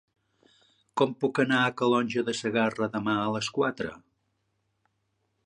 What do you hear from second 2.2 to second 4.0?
de Segarra demà a les quatre?